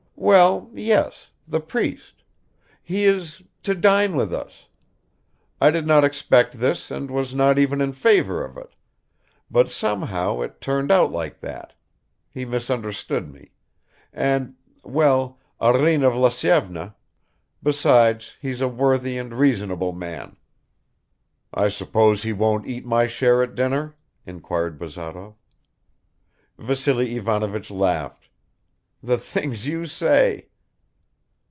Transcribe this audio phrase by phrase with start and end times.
[0.23, 2.21] "Well, yes, the priest;
[2.83, 4.67] he is to dine with us...
[5.59, 8.69] I did not expect this and was not even in favor of it
[9.49, 11.73] but somehow it turned out like that
[12.29, 13.49] he misunderstood me
[14.13, 14.53] and,
[14.83, 16.95] well, Arina Vlasyevna
[17.63, 20.35] besides, he's a worthy and reasonable man."
[21.51, 23.95] "I suppose he won't eat my share at dinner?"
[24.27, 25.33] inquired Bazarov.
[26.59, 28.27] Vassily Ivanovich laughed.
[29.03, 30.49] "The things you say!"